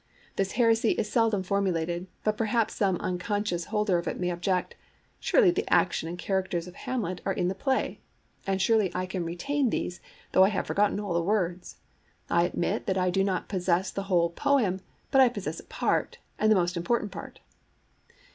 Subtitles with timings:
[0.35, 4.73] This heresy is seldom formulated, but perhaps some unconscious holder of it may object:
[5.19, 7.99] 'Surely the action and the characters of Hamlet are in the play;
[8.47, 10.01] and surely I can retain these,
[10.31, 11.77] though I have forgotten all the words.
[12.31, 16.17] I admit that I do not possess the whole poem, but I possess a part,
[16.39, 17.39] and the most important part.'